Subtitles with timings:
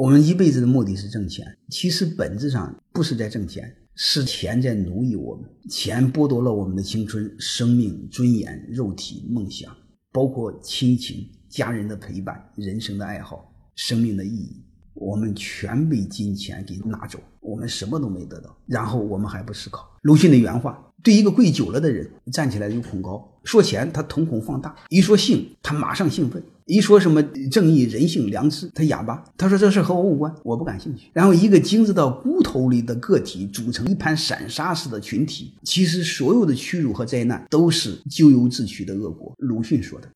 [0.00, 9.70] 我们一辈子的目的是挣钱，其实本质上不是在挣钱，是钱在奴役我们，钱剥夺了我们的青春、生命、尊严、肉体、梦想，
[10.10, 14.64] 包括亲情、家人的陪伴、人生的爱好、生命的意义。
[14.94, 19.86] 我们全被金钱给拿走，我们什么都没得到，然后我们还不思考。
[20.00, 29.24] 鲁迅的原话：对一个跪久了的人，站起来就恐高；说钱，他瞳孔放大；一说性，他马上兴奋；一说什么正义、人性、良知，他哑巴。
[29.36, 31.06] 他说这事和我无关，我不感兴趣。
[31.12, 39.32] 然后，一个精致到骨头里的个体组成一盘散沙似的群体，其实所有的屈辱和灾难都是咎由自取的恶果。
[39.38, 40.08] 鲁迅说的。